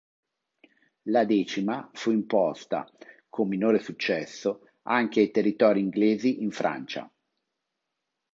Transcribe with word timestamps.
La 1.03 1.25
decima 1.25 1.91
fu 1.93 2.09
imposta, 2.09 2.89
con 3.29 3.47
minore 3.47 3.77
successo, 3.77 4.63
anche 4.87 5.19
ai 5.19 5.29
territori 5.29 5.79
inglesi 5.79 6.41
in 6.41 6.49
Francia. 6.49 7.07